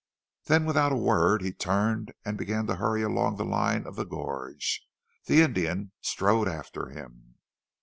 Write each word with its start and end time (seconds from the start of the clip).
Then 0.45 0.65
without 0.65 0.91
a 0.91 0.95
word 0.97 1.43
he 1.43 1.51
turned 1.53 2.11
and 2.25 2.35
began 2.35 2.65
to 2.65 2.77
hurry 2.77 3.03
along 3.03 3.35
the 3.37 3.45
line 3.45 3.85
of 3.85 3.97
the 3.97 4.03
gorge. 4.03 4.81
The 5.27 5.41
Indian 5.43 5.91
strode 6.01 6.47
after 6.47 6.89
him. 6.89 7.35